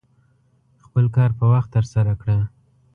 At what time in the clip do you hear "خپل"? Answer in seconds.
0.85-1.05